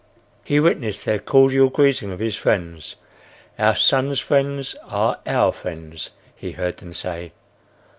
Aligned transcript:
He 0.43 0.59
witnessed 0.59 1.05
their 1.05 1.19
cordial 1.19 1.69
greeting 1.69 2.11
of 2.11 2.17
his 2.17 2.35
friends. 2.35 2.95
"Our 3.59 3.75
son's 3.75 4.19
friends 4.19 4.75
are 4.83 5.19
our 5.27 5.51
friends," 5.51 6.09
he 6.35 6.53
heard 6.53 6.77
them 6.77 6.91
say. 6.95 7.33